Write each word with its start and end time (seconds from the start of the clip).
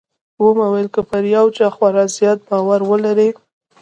ومې 0.43 0.67
ويل 0.71 0.87
که 0.95 1.01
پر 1.09 1.23
يو 1.35 1.45
چا 1.57 1.67
خورا 1.75 2.03
زيات 2.15 2.39
باور 2.47 2.81
ولرې. 2.89 3.29